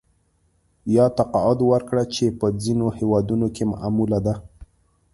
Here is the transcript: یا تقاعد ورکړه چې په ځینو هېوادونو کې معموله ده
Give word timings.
یا 0.95 1.05
تقاعد 1.17 1.59
ورکړه 1.71 2.03
چې 2.15 2.25
په 2.39 2.47
ځینو 2.63 2.87
هېوادونو 2.99 3.47
کې 3.55 3.63
معموله 3.71 4.19
ده 4.25 4.33